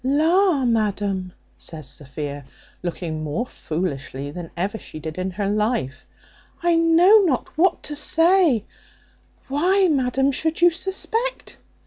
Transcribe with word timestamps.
"La, 0.03 0.65
madam," 0.65 1.31
says 1.59 1.87
Sophia, 1.87 2.43
looking 2.81 3.23
more 3.23 3.45
foolishly 3.45 4.31
than 4.31 4.49
ever 4.57 4.79
she 4.79 4.99
did 4.99 5.15
in 5.15 5.29
her 5.29 5.47
life, 5.47 6.07
"I 6.63 6.75
know 6.75 7.19
not 7.19 7.55
what 7.55 7.83
to 7.83 7.95
say 7.95 8.65
why, 9.47 9.89
madam, 9.91 10.31
should 10.31 10.59
you 10.59 10.71
suspect?" 10.71 11.55